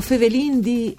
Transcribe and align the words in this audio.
O 0.00 0.02
fevelin 0.02 0.62
di... 0.62 0.96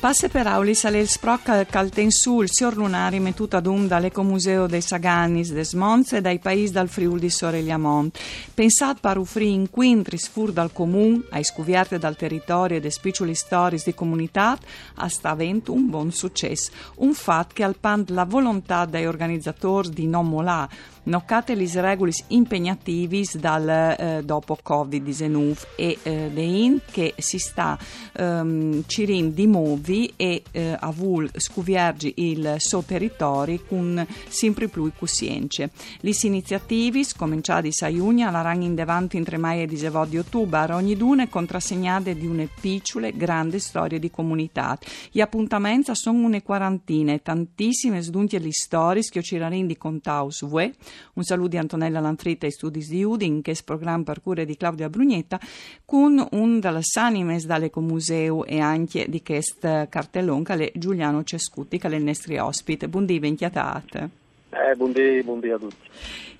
Passe 0.00 0.28
per 0.28 0.46
aulis 0.46 0.84
alle 0.84 1.00
il 1.00 1.08
sproc 1.08 1.66
caltensul 1.66 2.48
sior 2.48 2.76
lunari 2.76 3.18
mettuto 3.18 3.56
ad 3.56 3.66
um 3.66 3.88
dall'Ecomuseo 3.88 4.68
dei 4.68 4.80
Saganis 4.80 5.52
des 5.52 5.72
Monts 5.72 6.12
e 6.12 6.20
dai 6.20 6.38
paesi 6.38 6.72
dal 6.72 6.88
Friul 6.88 7.18
di 7.18 7.28
Soregliamont. 7.28 8.16
Pensat 8.54 9.00
par 9.00 9.18
ufri 9.18 9.52
in 9.52 9.68
quintris 9.68 10.28
fur 10.28 10.52
dal 10.52 10.72
comun, 10.72 11.24
ai 11.30 11.42
scuvierte 11.42 11.98
dal 11.98 12.14
territorio 12.14 12.76
e 12.76 12.80
des 12.80 12.94
spiccioli 12.94 13.34
storis 13.34 13.84
di 13.84 13.92
comunità, 13.92 14.56
a 14.94 15.08
sta 15.08 15.30
avendo 15.30 15.72
un 15.72 15.90
buon 15.90 16.12
successo. 16.12 16.70
Un 16.98 17.12
fatto 17.12 17.54
che 17.54 17.64
al 17.64 17.76
pand 17.76 18.10
la 18.10 18.24
volontà 18.24 18.84
dei 18.84 19.04
organizzatori 19.04 19.90
di 19.90 20.06
non 20.06 20.28
molà, 20.28 20.68
noccate 21.08 21.54
lis 21.54 21.74
regulis 21.74 22.24
impegnativis 22.28 23.36
dal 23.36 23.68
eh, 23.68 24.22
dopo 24.24 24.58
Covid-19 24.62 25.66
e 25.76 25.98
eh, 26.02 26.30
dein 26.32 26.80
che 26.90 27.14
si 27.18 27.38
sta 27.38 27.78
ehm, 28.12 28.84
cirin 28.86 29.32
di 29.32 29.46
movi 29.46 30.12
e 30.16 30.42
eh, 30.50 30.76
a 30.78 30.90
vul 30.90 31.28
scuviergi 31.34 32.14
il 32.16 32.56
suo 32.58 32.82
territorio 32.82 33.60
con 33.66 34.06
sempre 34.28 34.68
più 34.68 34.90
cussienze. 34.96 35.70
Lis 36.00 36.22
iniziativis 36.22 37.14
cominciati 37.14 37.70
a 37.80 38.30
la 38.30 38.42
rang 38.42 38.62
in 38.62 38.74
devanti 38.74 39.16
in 39.16 39.24
tremaia 39.24 39.66
di 39.66 39.76
Sevò 39.76 40.04
di 40.04 40.18
ottobre 40.18 40.72
ogni 40.72 40.96
dune 40.96 41.28
contrassegnate 41.28 42.14
di 42.14 42.26
une 42.26 42.48
piccole 42.60 43.16
grandi 43.16 43.58
storie 43.58 43.98
di 43.98 44.10
comunità. 44.10 44.78
Gli 45.10 45.20
appuntamenti 45.20 45.94
sono 45.94 46.26
une 46.26 46.42
quarantine, 46.42 47.22
tantissime 47.22 48.02
sduntie 48.02 48.40
di 48.40 48.52
storie 48.52 49.02
che 49.02 49.22
ci 49.22 49.36
di 49.38 49.76
contaus 49.76 50.44
voi 50.44 50.74
un 51.14 51.22
saluto 51.22 51.48
di 51.48 51.56
Antonella 51.58 52.00
Lanfritta 52.00 52.46
e 52.46 52.50
studi 52.50 52.84
di 52.86 53.02
Udin, 53.02 53.42
che 53.42 53.52
è 53.52 53.56
programma 53.64 54.02
per 54.04 54.20
cure 54.22 54.44
di 54.44 54.56
Claudia 54.56 54.88
Brugnetta, 54.88 55.40
con 55.84 56.26
un 56.32 56.60
delle 56.60 56.80
animes 56.94 57.46
dall'Ecomuseo 57.46 58.44
e 58.44 58.60
anche 58.60 59.06
di 59.08 59.22
questo 59.22 59.86
cartellone 59.88 60.44
che 60.44 60.72
Giuliano 60.74 61.24
Cescutti, 61.24 61.78
che 61.78 61.88
è 61.88 61.94
il 61.94 62.02
nostro 62.02 62.44
ospite. 62.44 62.88
Buondì, 62.88 63.18
ventiatate. 63.18 64.27
Eh, 64.58 64.74
buondì, 64.74 65.22
buondì 65.22 65.50
a 65.50 65.58
tutti. 65.58 65.86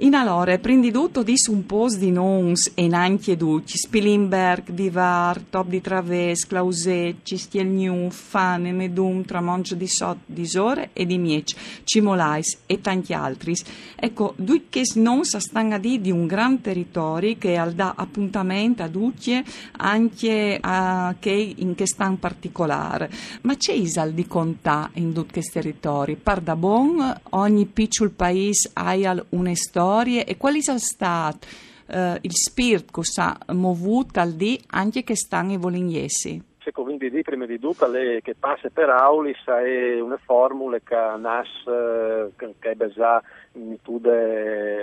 In 0.00 0.14
allora, 0.14 0.56
prendi 0.58 0.92
tutto 0.92 1.24
di 1.24 1.34
un 1.48 1.66
po' 1.66 1.88
di 1.88 2.12
nons 2.12 2.70
e 2.74 2.88
anche 2.92 3.36
duci, 3.36 3.76
Spilimberg, 3.76 4.70
Vivar, 4.70 5.40
Top 5.50 5.66
di 5.66 5.80
Traves, 5.80 6.46
Clausecci, 6.46 7.36
Stielgnu, 7.36 8.08
Fane, 8.10 8.70
Medum, 8.70 9.24
Tramonge 9.24 9.76
di 9.76 9.88
Sot, 9.88 10.18
di 10.24 10.46
Sore 10.46 10.90
e 10.92 11.04
di 11.04 11.18
Miec, 11.18 11.82
Cimolais 11.82 12.58
e 12.66 12.80
tanti 12.80 13.12
altri. 13.12 13.56
Ecco, 13.96 14.34
due 14.36 14.66
che 14.68 14.82
non 14.94 15.24
stanno 15.24 15.78
di 15.78 16.00
di 16.00 16.12
un 16.12 16.28
gran 16.28 16.60
territorio 16.60 17.34
che 17.36 17.56
al 17.56 17.72
dà 17.72 17.94
appuntamento 17.96 18.84
a 18.84 18.88
tutti 18.88 19.42
anche 19.78 20.58
a 20.60 21.16
che 21.18 21.54
in 21.56 21.74
che 21.74 21.88
stanno 21.88 22.18
particolare. 22.18 23.10
Ma 23.42 23.56
c'è 23.56 23.72
isal 23.72 24.12
di 24.12 24.28
contà 24.28 24.90
in 24.94 25.12
tutti 25.12 25.32
questi 25.32 25.54
territori? 25.54 26.14
Par 26.14 26.40
da 26.40 26.54
bon, 26.54 27.20
ogni 27.30 27.66
piccolo 27.66 28.07
paese 28.10 28.70
ha 28.74 29.24
una 29.30 29.54
storia 29.54 30.24
e 30.24 30.36
quali 30.36 30.62
sono 30.62 30.78
stati 30.78 31.46
uh, 31.88 32.16
il 32.20 32.32
spirito 32.32 33.00
che 33.00 33.20
ha 33.20 33.38
movuto 33.52 34.20
al 34.20 34.32
di 34.32 34.60
anche 34.68 35.02
che 35.04 35.16
stanno 35.16 35.52
i 35.52 35.56
volignesi? 35.56 36.46
quindi 36.70 37.10
di 37.10 37.22
prima 37.22 37.46
di 37.46 37.58
tutto 37.58 37.86
le, 37.88 38.20
che 38.22 38.34
passa 38.38 38.68
per 38.68 38.90
Aulis 38.90 39.42
è 39.46 40.00
una 40.00 40.18
formula 40.22 40.78
che 40.78 40.94
nasce 41.18 42.32
che, 42.36 42.54
che 42.58 42.70
è 42.70 42.88
già 42.88 43.22
in 43.52 43.76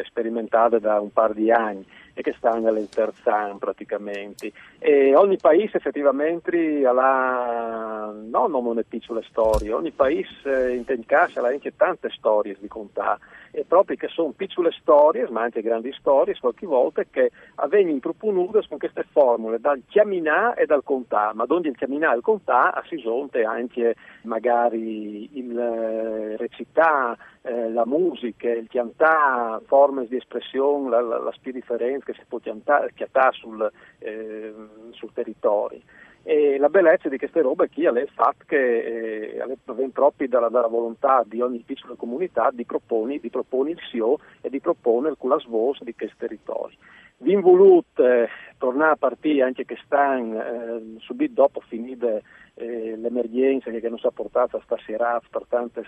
sperimentata 0.06 0.80
da 0.80 1.00
un 1.00 1.12
par 1.12 1.34
di 1.34 1.52
anni 1.52 1.86
e 2.16 2.22
che 2.24 2.34
stanno 2.38 2.70
all'interzan 2.70 3.60
praticamente. 3.60 4.52
E 4.80 5.16
ogni 5.16 5.38
paese 5.38 5.78
effettivamente 5.78 6.84
ha 6.88 8.12
non 8.12 8.54
una 8.54 8.82
piccola 8.88 9.22
storia, 9.30 9.76
ogni 9.76 9.92
paese 9.92 10.74
in 10.74 10.86
Tencascia 10.86 11.42
ha 11.42 11.48
anche 11.48 11.76
tante 11.76 12.10
storie 12.10 12.56
di 12.60 12.68
contare, 12.68 13.20
e 13.52 13.64
proprio 13.68 13.96
che 13.98 14.08
sono 14.08 14.34
piccole 14.36 14.72
storie, 14.72 15.28
ma 15.30 15.42
anche 15.42 15.62
grandi 15.62 15.94
storie, 15.98 16.38
qualche 16.40 16.66
volta, 16.66 17.04
che 17.04 17.32
avvengono 17.56 18.00
proponute 18.00 18.66
con 18.68 18.78
queste 18.78 19.06
formule, 19.12 19.60
dal 19.60 19.82
chiaminà 19.88 20.54
e 20.56 20.66
dal 20.66 20.84
contà, 20.84 21.32
ma 21.34 21.46
donde 21.46 21.70
il 21.70 21.78
chiaminà 21.78 22.14
e 22.14 22.18
il 22.18 22.22
contà 22.22 22.82
si 22.88 22.98
sono 22.98 23.30
anche 23.46 23.96
magari 24.24 25.38
il 25.38 25.58
eh, 25.58 26.38
recità, 26.38 27.18
eh, 27.42 27.70
la 27.70 27.86
musica, 27.86 28.50
il 28.50 28.68
chiantà, 28.68 29.62
forme 29.66 30.06
di 30.08 30.18
espressione, 30.18 30.90
la, 30.90 31.02
la, 31.02 31.20
la 31.20 31.32
spiriferenza 31.32 32.05
che 32.06 32.14
si 32.14 32.24
può 32.28 32.40
chiantare 32.40 32.94
sul, 33.32 33.70
eh, 34.00 34.54
sul 34.92 35.12
territorio. 35.12 35.82
E 36.28 36.58
la 36.58 36.70
bellezza 36.70 37.08
di 37.08 37.20
queste 37.20 37.42
robe 37.42 37.70
è 38.00 38.02
il 38.02 38.10
fatto 38.12 38.46
che 38.48 39.36
eh, 39.36 39.44
viene 39.76 39.92
proprio 39.92 40.28
dalla, 40.28 40.50
dalla, 40.50 40.68
volontà 40.68 41.24
di 41.24 41.40
ogni 41.40 41.60
piccola 41.60 41.94
comunità 41.96 42.50
di 42.52 42.66
proporre, 42.66 43.20
di 43.20 43.30
proporre 43.30 43.72
il 43.72 43.80
SIO 43.92 44.18
e 44.42 44.50
di 44.50 44.60
proporre 44.60 45.10
il 45.10 45.18
culasvos 45.18 45.84
di 45.84 45.94
questi 45.94 46.18
territori. 46.18 46.76
Vi 47.18 47.36
voluto 47.36 48.04
eh, 48.04 48.28
tornare 48.58 48.94
a 48.94 48.98
partire 48.98 49.44
anche 49.44 49.66
che 49.66 49.78
stanno 49.86 50.42
eh, 50.42 50.82
subito 50.98 51.34
dopo 51.34 51.60
finite 51.62 52.24
eh, 52.56 52.96
l'emergenza 52.98 53.70
che 53.70 53.90
non 53.90 54.00
si 54.00 54.08
è 54.08 54.12
portata 54.12 54.60
stasera 54.64 55.22
per 55.30 55.46
tante 55.48 55.84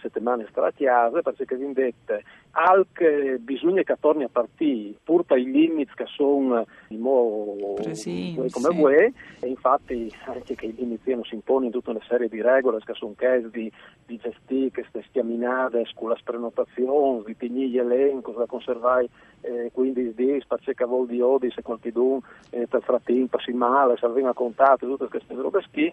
settimane 0.00 0.46
stratiate, 0.50 1.22
perché 1.22 1.56
vi 1.56 1.72
dette 1.72 2.22
anche 2.52 3.38
bisogna 3.40 3.82
che 3.82 3.96
torni 3.98 4.24
a 4.24 4.28
partire, 4.30 4.98
pur 5.02 5.24
per 5.24 5.38
i 5.38 5.50
limiti 5.50 5.92
che 5.94 6.04
sono 6.06 6.66
Presì, 7.76 8.34
come 8.36 8.48
sì. 8.50 8.76
voi, 8.76 9.14
e 9.40 9.46
infatti 9.46 10.14
anche 10.26 10.54
che 10.54 10.66
i 10.66 10.74
limiti 10.74 11.14
non 11.14 11.24
si 11.24 11.34
impongono 11.34 11.70
tutta 11.70 11.90
una 11.90 12.04
serie 12.06 12.28
di 12.28 12.42
regole 12.42 12.80
che 12.84 12.92
sono 12.92 13.14
chieste 13.16 13.48
di, 13.50 13.72
di 14.04 14.18
gestire 14.18 14.70
queste 14.70 15.04
stiaminate 15.08 15.86
con 15.94 16.10
le 16.10 16.18
prenotazioni, 16.22 17.22
di 17.24 17.36
tenere 17.36 17.68
gli 17.68 17.78
elenchi, 17.78 18.32
da 18.36 18.46
conservare 18.46 19.08
eh, 19.42 19.70
15 19.72 20.14
giorni, 20.14 20.44
perché 20.46 20.84
vuol 20.84 21.06
di 21.06 21.20
odi 21.20 21.50
se 21.50 21.62
qualcuno 21.62 22.22
eh, 22.50 22.66
per 22.66 22.82
frattempo 22.82 23.38
si 23.38 23.52
male, 23.52 23.96
se 23.98 24.06
avviene 24.06 24.30
a 24.30 24.34
contatto, 24.34 24.86
tutte 24.86 25.08
queste 25.08 25.34
robe 25.34 25.62
schi 25.62 25.92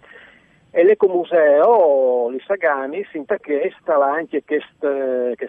e 0.72 0.84
l'ecomuseo 0.84 2.30
li 2.30 2.40
Sagani 2.46 3.04
si 3.10 3.18
intacchesta 3.18 3.96
anche 4.06 4.44
che 4.44 4.62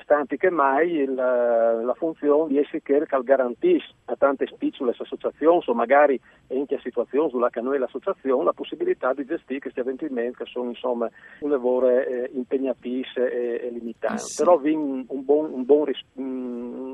stanti 0.03 0.39
che 0.39 0.49
mai 0.49 0.93
il, 0.93 1.15
la 1.15 1.95
funzione 1.95 2.49
di 2.49 2.59
essere 2.59 2.81
che 2.81 3.07
garantisce 3.23 3.93
a 4.07 4.17
tante 4.17 4.49
piccole 4.57 4.95
associazioni 4.97 5.63
o 5.67 5.75
magari 5.75 6.19
anche 6.49 6.77
a 6.77 6.81
situazioni 6.81 7.29
sulla 7.29 7.51
che 7.51 7.61
noi 7.61 7.79
l'associazione 7.79 8.45
la 8.45 8.55
possibilità 8.55 9.13
di 9.13 9.27
gestire 9.27 9.61
questi 9.61 9.81
avvenimenti 9.81 10.39
che 10.39 10.47
sono 10.47 10.71
insomma 10.71 11.09
un 11.41 11.51
lavoro 11.51 11.91
eh, 11.91 12.31
impegnativo 12.33 12.79
e, 13.17 13.61
e 13.63 13.71
limitato 13.71 14.17
sì. 14.17 14.43
però 14.43 14.57
vi 14.57 14.73
un, 14.73 15.05
buon, 15.07 15.53
un 15.53 15.65
buon 15.67 15.85
ris- 15.85 16.05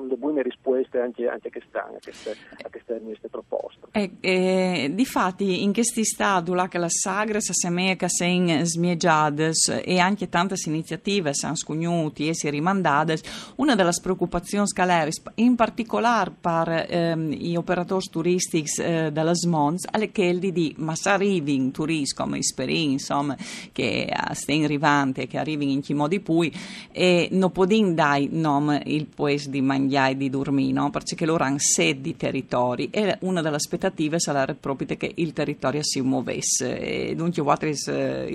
un, 0.09 0.19
buone 0.19 0.43
risposte 0.43 0.99
anche, 0.99 1.27
anche 1.27 1.49
a 1.49 1.50
quest'anno 1.50 1.97
a 1.97 2.00
queste, 2.03 2.37
a 2.62 2.69
queste, 2.71 3.28
proposte. 3.28 3.87
E, 3.93 4.11
e, 4.21 4.91
difatti 4.93 5.62
in 5.62 5.72
questi 5.72 6.05
stadi 6.05 6.53
che 6.69 6.78
la 6.78 6.89
sagra 6.89 7.41
si 7.41 7.50
assemeca 7.50 8.09
sen 8.09 8.65
smiegiades 8.65 9.83
e 9.84 9.99
anche 9.99 10.28
tante 10.28 10.55
iniziative 10.67 11.34
sono 11.34 11.55
scugnuti 11.55 12.28
e 12.28 12.34
si 12.34 12.49
rimandate, 12.49 13.19
una 13.56 13.75
delle 13.75 13.91
preoccupazioni 14.00 14.67
scalere, 14.67 15.11
in 15.37 15.55
particolare 15.55 16.32
per 16.41 16.87
ehm, 16.88 17.31
gli 17.31 17.56
operatori 17.56 18.06
turistici 18.11 18.81
eh, 18.82 19.11
della 19.12 19.35
SMONS, 19.35 19.87
è 19.91 20.11
quella 20.11 20.38
di 20.38 20.75
massariving 20.79 21.73
turismo 21.73 22.25
come 22.25 22.38
esperin, 22.38 22.93
insomma, 22.93 23.37
che 23.73 24.12
stanno 24.32 24.64
arrivando 24.64 25.25
che 25.26 25.38
arrivano 25.38 25.70
in 25.70 25.81
chi 25.81 25.94
modi 25.94 26.20
pui 26.20 26.52
e 26.93 27.29
non 27.32 27.50
possono 27.52 27.93
dare 27.93 28.29
nome 28.31 28.82
il 28.87 29.06
paese 29.06 29.50
di 29.50 29.61
mangiare 29.61 29.95
e 29.96 30.16
di 30.16 30.31
no? 30.72 30.90
perché 30.90 31.26
loro 31.26 31.44
hanno 31.44 31.58
sedi 31.58 32.00
di 32.00 32.16
territori 32.16 32.88
e 32.90 33.19
una 33.20 33.40
delle 33.40 33.56
aspettative 33.56 34.20
sarà 34.20 34.46
proprio 34.54 34.96
che 34.96 35.12
il 35.14 35.32
territorio 35.32 35.82
si 35.82 36.00
muovesse 36.00 36.78
e 36.78 37.14
dunque 37.14 37.43
i 37.43 37.44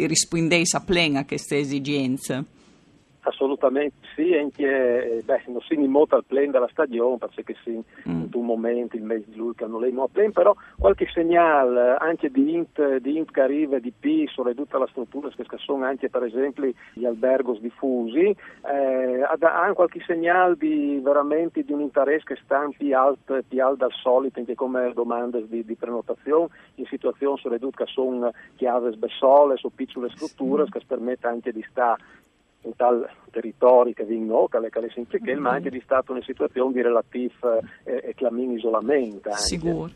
rispondesse 0.07 0.77
a 0.77 0.81
plena 0.81 1.19
a 1.19 1.25
queste 1.25 1.59
esigenze? 1.59 2.59
Assolutamente 3.23 3.97
sì, 4.15 4.33
anche 4.33 5.18
eh, 5.18 5.21
beh, 5.23 5.44
non 5.47 5.62
si 5.62 5.75
nimota 5.75 6.15
al 6.15 6.25
pleno 6.25 6.51
della 6.51 6.68
stagione 6.71 7.18
perché 7.18 7.56
sì, 7.63 7.71
mm. 8.09 8.21
in 8.21 8.29
un 8.33 8.45
momento 8.45 8.95
il 8.95 9.03
mese 9.03 9.25
di 9.27 9.35
luglio 9.35 9.68
non 9.68 9.79
lei 9.79 9.94
a 9.95 10.07
pleno, 10.12 10.31
però 10.31 10.56
qualche 10.77 11.07
segnale 11.13 11.97
anche 12.00 12.31
di 12.31 12.56
int, 12.56 12.97
di 12.97 13.18
int 13.18 13.31
che 13.31 13.41
arriva 13.41 13.77
di 13.77 13.94
P 13.97 14.27
sulle 14.27 14.56
tutta 14.56 14.79
la 14.79 14.88
struttura 14.88 15.29
che 15.29 15.45
sono 15.57 15.85
anche 15.85 16.09
per 16.09 16.23
esempio 16.23 16.71
gli 16.94 17.06
albergos 17.06 17.59
diffusi, 17.59 18.35
eh, 18.65 19.21
ha 19.21 19.74
qualche 19.74 20.01
segnale 20.06 20.56
di 20.57 21.00
veramente 21.03 21.63
di 21.63 21.74
un 21.74 21.81
interesse 21.81 22.25
che 22.25 22.39
sta 22.44 22.67
più 22.75 22.95
alto, 22.97 23.39
più 23.47 23.63
alto 23.63 23.75
dal 23.75 23.91
solito 23.91 24.39
anche 24.39 24.56
come 24.56 24.91
domande 24.94 25.47
di, 25.47 25.63
di 25.63 25.75
prenotazione 25.75 26.47
in 26.75 26.85
situazioni 26.85 27.39
che 27.39 27.85
sono 27.85 28.31
chiave 28.56 28.91
sbessole, 28.91 29.57
su 29.57 29.71
piccole 29.74 30.09
strutture 30.09 30.65
che 30.69 30.81
permettono 30.85 31.33
anche 31.33 31.51
di 31.51 31.65
stare 31.69 32.01
in 32.63 32.75
tal 32.75 33.09
territori 33.31 33.93
che 33.93 34.03
vengono, 34.03 34.47
che 34.47 34.59
le 34.59 34.89
sempliche, 34.93 35.31
mm-hmm. 35.31 35.41
ma 35.41 35.51
anche 35.51 35.69
di 35.69 35.81
stato 35.83 36.11
una 36.11 36.21
situazione 36.23 36.73
di 36.73 36.81
relativa 36.81 37.57
eh, 37.83 38.01
e 38.03 38.13
clamin 38.15 38.51
isolamento. 38.51 39.31
Sicuro. 39.33 39.89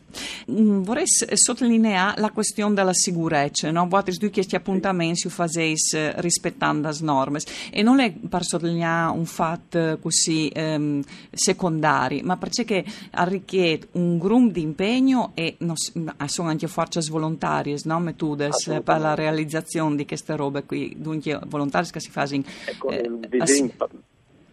Mm, 0.48 0.82
vorrei 0.82 1.06
sottolineare 1.06 2.20
la 2.20 2.30
questione 2.30 2.72
della 2.72 2.92
sicurezza, 2.92 3.68
no? 3.72 3.88
Voi 3.88 4.02
due 4.16 4.30
questi 4.30 4.54
appuntamenti 4.54 5.20
sì. 5.22 5.28
faceis 5.28 5.94
eh, 5.94 6.20
rispettando 6.20 6.88
le 6.88 6.96
norme 7.00 7.40
e 7.72 7.82
non 7.82 7.98
è 7.98 8.12
per 8.12 8.44
sottolineare 8.44 9.10
un 9.10 9.26
fatto 9.26 9.98
così 10.00 10.48
ehm, 10.54 11.02
secondario, 11.32 12.22
ma 12.22 12.36
perché 12.36 12.84
arricchiede 13.10 13.88
un 13.92 14.18
gruppo 14.18 14.52
di 14.52 14.60
impegno 14.62 15.32
e 15.34 15.56
non, 15.58 15.74
sono 16.26 16.48
anche 16.48 16.68
forze 16.68 17.00
volontarie, 17.08 17.80
no? 17.84 17.98
Metode 17.98 18.50
per 18.84 19.00
la 19.00 19.14
realizzazione 19.14 19.96
di 19.96 20.06
queste 20.06 20.36
robe 20.36 20.62
qui, 20.62 20.94
dunque 20.96 21.40
volontari 21.46 21.90
che 21.90 21.98
si 21.98 22.10
fanno 22.10 22.42
ecco, 22.66 22.90
eh, 22.90 23.10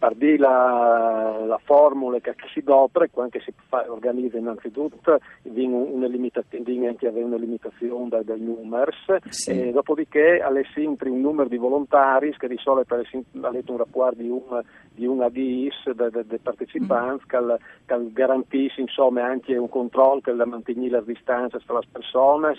Vedem, 0.04 0.14
Pardì 0.14 0.36
la, 0.36 1.44
la 1.46 1.60
formula 1.64 2.18
che 2.18 2.34
si 2.52 2.62
dopre, 2.62 3.10
quando 3.10 3.38
si 3.40 3.52
fa, 3.68 3.90
organizza 3.90 4.36
innanzitutto, 4.36 5.18
viene 5.42 5.74
una 5.74 6.06
una 6.06 7.36
limitazione 7.36 8.08
dai, 8.08 8.24
dai 8.24 8.40
numeri, 8.40 8.92
sì. 9.28 9.50
e 9.50 9.72
dopodiché 9.72 10.40
alle 10.40 10.64
sempre 10.74 11.08
un 11.08 11.20
numero 11.20 11.48
di 11.48 11.56
volontari 11.56 12.34
che 12.36 12.48
di 12.48 12.58
solito 12.58 12.94
ha 12.94 13.50
letto 13.50 13.72
un 13.72 13.78
rapporto 13.78 14.20
di 14.20 14.28
un, 14.28 14.62
di 14.92 15.06
un 15.06 15.22
ADIS 15.22 15.90
dei 15.90 16.38
partecipanti 16.38 17.24
mm. 17.24 17.28
che, 17.28 17.58
che 17.86 18.12
garantisce 18.12 18.80
insomma 18.80 19.24
anche 19.24 19.56
un 19.56 19.68
controllo 19.68 20.20
che 20.20 20.32
mantiene 20.32 20.88
le 20.88 21.02
distanze 21.04 21.58
tra 21.64 21.78
le 21.78 21.86
persone, 21.90 22.54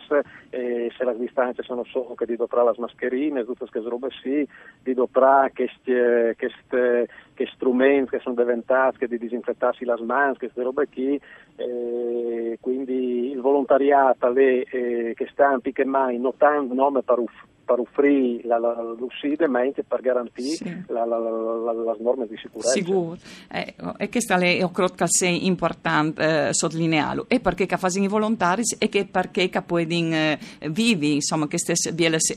e 0.50 0.92
se 0.98 1.06
le 1.06 1.18
distanze 1.18 1.64
sono 1.64 1.84
solo 1.86 2.16
che 2.16 2.26
di 2.26 2.36
doprà 2.36 2.64
le 2.64 2.74
mascherine, 2.78 3.46
tutte 3.46 3.66
queste 3.70 3.90
robe 3.90 4.10
sì, 4.22 4.48
di 4.82 4.94
doprà 4.94 5.50
queste, 5.54 6.36
queste 6.38 7.08
che 7.36 7.48
strumenti 7.54 8.12
che 8.12 8.20
sono 8.20 8.36
diventati 8.36 8.98
che 8.98 9.08
di 9.08 9.20
disinfettarsi 9.20 9.86
le 9.86 9.96
mani, 10.04 10.38
queste 10.38 10.64
robe 10.64 10.88
qui, 10.88 11.20
eh, 11.58 12.58
quindi 12.60 13.30
il 13.30 13.42
volontariato 13.42 14.32
le, 14.32 14.64
eh, 14.64 15.14
che 15.16 15.28
sta 15.32 15.58
più 15.60 15.72
che 15.72 15.86
mai 15.86 16.18
notando 16.18 16.74
nome 16.74 17.04
per, 17.04 17.24
per 17.66 17.80
offrire 17.80 18.42
la, 18.46 18.58
la, 18.60 18.96
l'uscita, 18.98 19.46
per 19.48 20.02
garantire 20.02 20.56
sì. 20.56 20.84
la, 20.88 21.06
le 21.06 21.96
norme 22.00 22.28
di 22.28 22.38
sicurezza. 22.38 22.72
Sicuro, 22.72 23.18
eh, 23.52 23.74
e 23.98 24.10
questa 24.10 24.38
è 24.38 24.70
credo 24.72 24.94
che 24.94 25.06
sia 25.08 25.30
importante 25.30 26.48
eh, 26.48 26.54
sottolinearlo, 26.54 27.26
e 27.28 27.40
perché 27.40 27.66
che 27.66 27.78
fanno 27.78 28.04
i 28.04 28.08
volontari 28.08 28.62
e 28.78 28.88
che 28.88 29.06
perché 29.06 29.50
che 29.50 29.62
poi 29.62 29.86
eh, 29.88 30.38
vivi 30.70 31.16
insomma 31.16 31.48
queste 31.48 31.74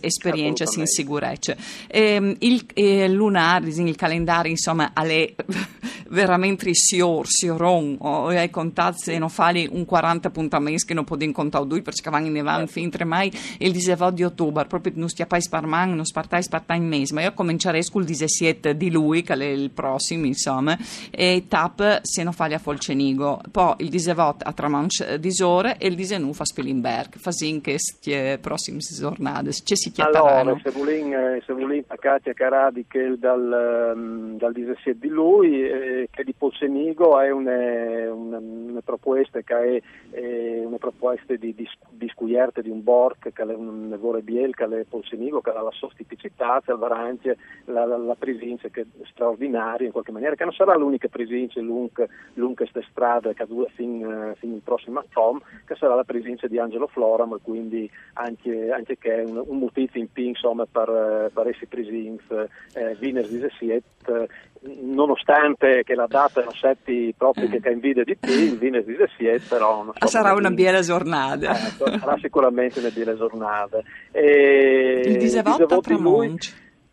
esperienze 0.01 0.65
in 0.77 0.87
sicurezza. 0.87 1.55
Eh, 1.87 2.37
il 2.41 2.67
eh, 2.75 3.09
lunare, 3.09 3.69
il 3.69 3.97
calendario 3.97 4.51
insomma, 4.51 4.93
è 4.93 5.35
veramente 6.09 6.71
sior, 6.73 7.27
sioron, 7.27 7.97
o 8.01 8.29
hai 8.29 8.51
contato 8.51 8.99
se 8.99 9.19
non 9.19 9.29
fai 9.29 9.69
un 9.71 9.85
40 9.85 10.29
appuntamenti 10.29 10.85
che 10.85 10.95
non 10.95 11.05
puoi 11.05 11.31
contare 11.33 11.67
due 11.67 11.83
perché 11.83 12.09
vanno 12.11 12.27
in 12.27 12.39
avanti 12.39 12.73
fin 12.73 12.91
tre 12.91 13.05
mai 13.05 13.31
il 13.59 13.73
19 13.73 14.15
di 14.15 14.25
ottobre, 14.25 14.67
proprio 14.67 14.93
non 14.97 15.09
stiapai 15.19 15.41
sparman, 15.41 15.95
non 15.95 16.05
spartai 16.05 16.43
spartai 16.43 16.77
in 16.79 16.87
mese, 16.87 17.13
ma 17.13 17.23
io 17.23 17.33
comincerei 17.33 17.83
col 17.91 18.05
17 18.05 18.77
di 18.77 18.89
lui, 18.89 19.23
che 19.23 19.35
è 19.35 19.45
il 19.45 19.71
prossimo, 19.71 20.27
insomma, 20.27 20.77
e 21.11 21.47
tap 21.49 22.01
se 22.03 22.23
non 22.23 22.33
fai 22.33 22.55
a 22.55 22.59
Folcenigo. 22.59 23.41
Poi 23.51 23.75
il 23.79 23.89
19 23.89 24.37
a 24.45 24.53
Tramanche 24.53 25.19
di 25.19 25.33
Sore 25.33 25.77
e 25.79 25.89
il 25.89 25.97
19 25.97 26.37
a 26.39 26.45
Spilimberg, 26.45 27.17
fasin 27.17 27.61
che 27.61 27.73
queste 27.73 28.39
prossime 28.41 28.79
giornate, 28.79 29.51
ci 29.53 29.75
si 29.75 29.91
chiameranno. 29.91 30.53
Allora, 30.53 30.61
se 30.63 30.71
volin, 30.71 31.13
eh, 31.13 31.43
se 31.45 31.53
volin 31.53 31.83
a 31.89 31.97
Caradi 32.35 32.85
che 32.87 33.17
dal, 33.19 33.93
ehm, 33.93 34.37
dal 34.39 34.53
17 34.53 34.99
di 35.01 35.09
lui, 35.09 35.63
eh, 35.63 36.09
che 36.13 36.23
di 36.23 36.35
Folcenigo 36.37 37.19
è 37.19 37.31
una, 37.31 38.13
una, 38.13 38.39
una 38.39 38.81
proposta 38.85 39.41
che 39.41 39.55
è, 39.57 40.17
è 40.17 40.65
una 40.65 40.79
proposta 40.79 41.35
di, 41.35 41.55
di, 41.57 41.69
di 41.91 42.09
scuierte 42.09 42.63
di 42.63 42.71
un 42.71 42.85
bork 42.85 43.33
che 43.33 43.43
è 43.43 43.55
un 43.55 43.89
lavoro 43.91 44.21
biel 44.21 44.55
che 44.55 44.65
è 44.65 44.85
Polsenigo 44.89 45.07
che 45.17 45.51
ha 45.51 45.63
la 45.63 45.71
sua 45.73 45.89
tipicità, 45.95 46.61
salverà 46.65 46.99
anche 46.99 47.37
la, 47.65 47.85
la, 47.85 47.97
la 47.97 48.15
presenza 48.15 48.69
che 48.69 48.83
è 48.83 48.87
straordinaria 49.11 49.87
in 49.87 49.93
qualche 49.93 50.13
maniera, 50.13 50.35
che 50.35 50.45
non 50.45 50.53
sarà 50.53 50.77
l'unica 50.77 51.09
presenza 51.09 51.61
lungo, 51.61 52.07
queste 52.55 52.85
strade 52.91 53.35
che 53.35 53.47
dura 53.47 53.69
fin, 53.75 54.35
fin 54.39 54.55
il 54.55 54.61
prossimo 54.63 55.05
Tom, 55.13 55.41
che 55.65 55.75
sarà 55.77 55.95
la 55.95 56.05
presenza 56.05 56.47
di 56.47 56.59
Angelo 56.59 56.87
Floram, 56.89 57.39
quindi 57.43 57.91
anche, 58.15 58.71
anche 58.71 58.99
che 58.99 59.23
è 59.23 59.25
un, 59.25 59.43
un 59.47 59.59
motivo 59.59 59.99
in 59.99 60.11
più 60.11 60.25
insomma, 60.25 60.67
per, 60.67 61.31
per 61.33 61.49
essere 61.49 61.67
presenza 61.67 62.47
eh, 62.75 62.95
venerdì 62.99 63.39
17 63.39 64.29
nonostante 64.63 65.83
che 65.85 65.95
la 65.95 66.07
data 66.07 66.43
non 66.43 66.53
setti 66.55 67.15
proprio 67.17 67.49
che 67.49 67.69
invidia 67.69 68.05
di 68.05 68.17
più, 68.17 68.33
il 68.33 68.59
venerdì 68.59 68.97
17 68.97 69.47
però 69.49 69.93
so. 69.97 70.07
Sarà 70.07 70.33
una 70.33 70.51
bella 70.51 70.81
giornata 70.81 71.67
ecco, 71.67 71.99
sarà 71.99 72.17
sicuramente 72.21 72.81
una 72.81 72.91
bella 72.91 73.17
giornata 73.17 73.81
e 74.11 75.03
il 75.05 75.19
disavoto 75.19 75.75
a 75.75 75.99
lui 75.99 76.37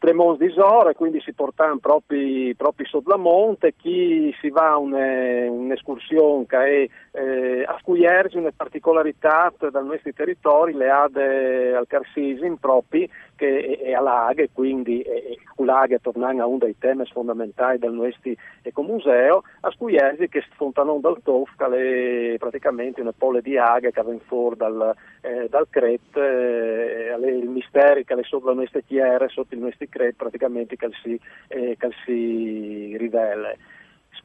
Tremont 0.06 0.38
di 0.38 0.52
Sora, 0.52 0.94
quindi 0.94 1.20
si 1.22 1.34
portano 1.34 1.80
proprio, 1.80 2.54
proprio 2.56 2.86
sotto 2.86 3.10
la 3.10 3.18
monte, 3.18 3.74
chi 3.76 4.32
si 4.40 4.50
va 4.50 4.74
a 4.74 4.78
un'escursione 4.78 6.46
che 6.46 6.58
è 6.58 6.88
eh, 7.18 7.64
a 7.66 7.76
scugliersi 7.82 8.38
una 8.38 8.52
particolarità 8.56 9.52
dal 9.58 9.86
nostro 9.86 10.12
territorio, 10.14 10.78
le 10.78 10.90
ade 10.92 11.76
al 11.76 11.88
Carsisin 11.88 12.58
proprio, 12.58 13.08
che 13.36 13.78
è, 13.78 13.80
è 13.90 13.94
a 13.94 14.02
Laghe, 14.02 14.50
quindi 14.52 15.02
è, 15.02 15.36
Laghe 15.64 16.00
tornando 16.00 16.44
a 16.44 16.46
uno 16.46 16.60
dei 16.60 16.78
temi 16.78 17.06
fondamentali 17.06 17.80
del 17.80 17.94
nostro 17.94 18.32
ecomuseo, 18.62 19.44
a 19.62 19.72
scugliersi 19.72 20.28
che 20.28 20.44
sfontano 20.52 21.00
dal 21.00 21.22
Tof, 21.24 21.50
che 21.58 22.34
è 22.34 22.38
praticamente 22.38 23.02
una 23.02 23.14
pole 23.18 23.42
di 23.42 23.58
aghe 23.58 23.92
che 23.92 24.02
vengono 24.02 24.20
fuori 24.28 24.58
dal, 24.58 24.96
eh, 25.22 25.48
dal 25.50 25.68
Cret, 25.70 26.16
eh, 26.18 27.16
il 27.20 27.50
mistero 27.50 28.02
che 28.04 28.14
è 28.14 28.24
sotto 28.24 28.50
le 28.50 28.56
nostre 28.56 28.84
chiere, 28.84 29.30
sotto 29.30 29.56
i 29.56 29.60
nostri 29.60 29.88
Cret, 29.90 30.16
praticamente 30.16 30.76
che 30.76 30.90
si, 31.02 31.20
eh, 31.48 31.76
che 31.78 31.90
si 32.06 32.96
rivela. 32.98 33.54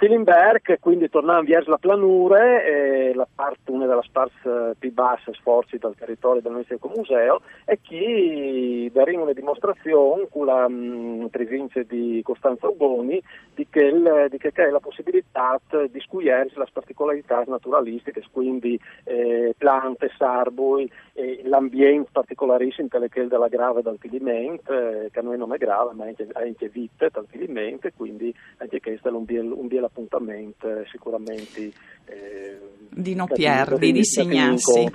Spilimberg, 0.01 0.79
quindi 0.79 1.11
tornando 1.11 1.51
verso 1.51 1.69
la 1.69 1.77
planura, 1.77 2.63
eh, 2.63 3.13
la 3.15 3.29
parte, 3.35 3.71
una 3.71 3.85
delle 3.85 4.01
parti 4.11 4.33
più 4.79 4.93
basse 4.95 5.35
sforzi 5.35 5.77
dal 5.77 5.95
territorio 5.95 6.41
del 6.41 6.53
nostro 6.53 6.79
museo, 6.97 7.43
e 7.67 7.79
chi 7.83 8.91
daremo 8.91 9.25
una 9.25 9.35
dimostrazione 9.35 10.27
con 10.31 10.47
la 10.47 10.67
mh, 10.67 11.29
presenza 11.31 11.83
di 11.83 12.23
Costanzo 12.25 12.71
Urboni 12.71 13.23
di 13.55 13.67
che, 13.69 13.93
di 14.31 14.39
che 14.39 14.53
è 14.55 14.71
la 14.71 14.81
possibilità 14.81 15.61
di 15.91 16.01
scugliersi 16.01 16.57
le 16.57 16.67
particolarità 16.73 17.45
naturalistiche, 17.47 18.23
quindi 18.33 18.81
eh, 19.05 19.55
piante, 19.59 20.11
sarboi, 20.17 20.91
eh, 21.13 21.43
l'ambiente 21.45 22.09
particolarissimo 22.11 22.89
che 22.89 23.23
è 23.23 23.27
della 23.27 23.49
grave 23.49 23.83
d'altilimento, 23.83 24.73
eh, 24.73 25.11
che 25.13 25.19
a 25.19 25.23
noi 25.23 25.37
non 25.37 25.53
è 25.53 25.59
grave, 25.59 25.93
ma 25.93 26.07
anche, 26.07 26.27
anche 26.33 26.71
vite 26.71 27.11
d'altilimento, 27.13 27.91
quindi 27.95 28.35
anche 28.57 28.81
questo 28.81 29.09
è 29.09 29.13
un 29.13 29.25
biel, 29.27 29.53
un 29.53 29.67
biel 29.67 29.89
appuntamento 29.91 30.85
sicuramente 30.91 31.73
eh, 32.07 32.59
di 32.89 33.15
non 33.15 33.27
perdi, 33.27 33.93
di 33.93 34.05
segnarsi 34.05 34.89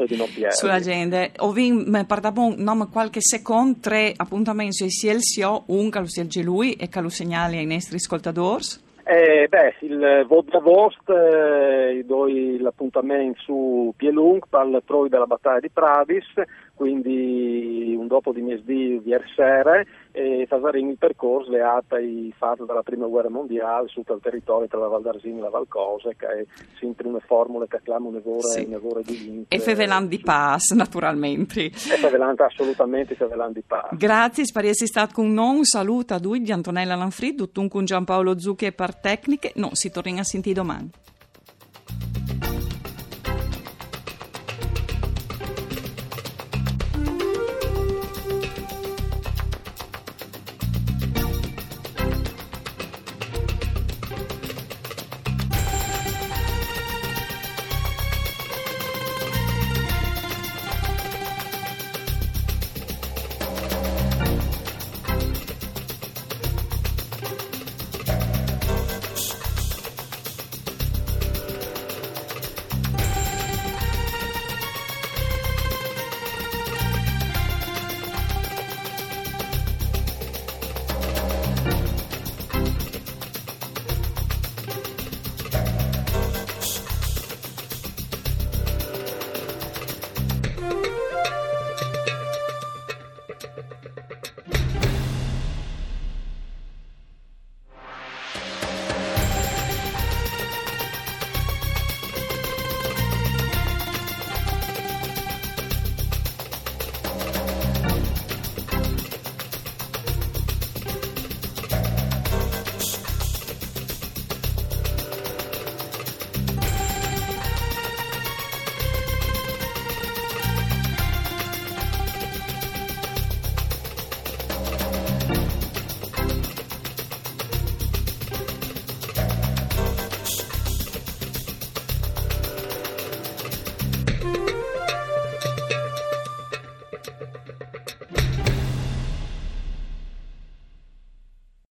sull'agenda. 0.49 1.29
Ovin, 1.37 2.05
pardon, 2.07 2.55
nome 2.57 2.87
qualche 2.89 3.21
secondo, 3.21 3.77
tre 3.79 4.13
appuntamenti 4.15 4.89
sia 4.89 5.13
il 5.13 5.21
SIO, 5.21 5.63
un 5.67 5.89
che 5.89 5.99
lo 5.99 6.07
sia 6.07 6.25
lui 6.43 6.73
e 6.73 6.89
che 6.89 7.01
lo 7.01 7.09
segnali 7.09 7.57
ai 7.57 7.65
nostri 7.65 7.95
ascoltatori. 7.95 8.83
Eh, 9.07 9.45
beh, 9.47 9.75
il 9.81 10.25
voto 10.27 10.49
d'avost, 10.49 11.07
eh, 11.11 12.03
do 12.05 12.25
l'appuntamento 12.59 13.39
su 13.39 13.93
Pielung 13.95 14.41
per 14.49 14.65
il 14.65 14.81
Troi 14.83 15.09
della 15.09 15.27
battaglia 15.27 15.59
di 15.59 15.69
Pradis, 15.69 16.25
quindi 16.73 17.95
un 17.95 18.07
dopo 18.07 18.31
di 18.31 18.41
mesdì 18.41 18.99
ieri 19.05 19.23
sera 19.35 19.83
e 20.11 20.45
Fasarini 20.47 20.91
il 20.91 20.97
percorso 20.97 21.51
leata 21.51 21.97
ai 21.97 22.33
fatti 22.35 22.65
della 22.65 22.81
prima 22.83 23.05
guerra 23.05 23.29
mondiale 23.29 23.87
su 23.87 24.03
quel 24.03 24.19
territorio 24.21 24.67
tra 24.67 24.79
la 24.79 24.87
Val 24.87 25.01
d'Arsini 25.01 25.37
e 25.37 25.41
la 25.41 25.49
Val 25.49 25.67
Cose 25.67 26.15
che 26.17 26.25
è 26.25 26.45
sempre 26.79 27.07
una 27.07 27.19
formula 27.19 27.65
che 27.67 27.77
acclama 27.77 28.07
un'evore, 28.07 28.41
sì. 28.41 28.65
di 28.65 29.15
vinto. 29.15 29.55
E 29.55 29.59
Fevelan 29.59 30.07
di 30.07 30.19
Paz 30.19 30.71
naturalmente. 30.71 31.65
E 31.65 31.69
Fevelan 31.69 32.35
assolutamente 32.37 33.15
Fevelan 33.15 33.51
di 33.51 33.63
Paz 33.65 33.95
grazie 33.95 34.45
spari 34.45 34.69
essere 34.69 34.87
stato 34.87 35.13
con 35.13 35.31
noi 35.31 35.57
un 35.57 35.63
saluto 35.63 36.13
a 36.13 36.19
lui 36.21 36.41
di 36.41 36.51
Antonella 36.51 36.95
Lanfrid, 36.95 37.37
tutto 37.37 37.67
con 37.67 37.85
Giampaolo 37.85 38.39
Zucchi 38.39 38.65
e 38.65 38.71
par 38.71 38.94
tecniche 38.99 39.51
no, 39.55 39.71
si 39.73 39.89
torna 39.89 40.21
a 40.21 40.23
sentire 40.23 40.55
domani 40.55 40.89